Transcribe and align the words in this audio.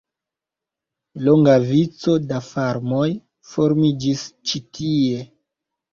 Longa 1.27 1.57
vico 1.65 2.15
da 2.31 2.41
farmoj 2.47 3.05
formiĝis 3.53 4.25
ĉi 4.51 4.67
tie. 4.79 5.25